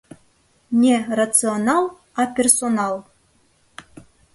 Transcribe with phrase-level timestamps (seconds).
[0.83, 1.85] Не рационал,
[2.19, 2.95] а персонал.